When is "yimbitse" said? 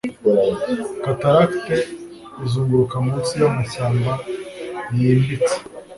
4.95-5.55